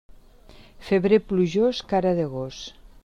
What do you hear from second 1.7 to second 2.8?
cara de gos.